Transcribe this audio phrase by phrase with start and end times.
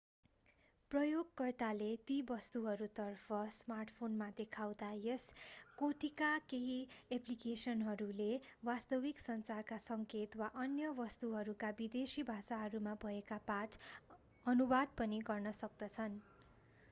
[0.91, 5.25] प्रयोगकर्ताले ती वस्तुहरूतर्फ स्मार्टफोनमा देखाउँदा यस
[5.81, 6.77] कोटिका केही
[7.11, 8.29] एप्लिकेसनहरूले
[8.63, 13.77] वास्तविक संसारका संकेत वा अन्य वस्तुहरूका विदेशी भाषाहरूमा भएका पाठ
[14.45, 16.19] अनुवाद पनि गर्न सक्दछन्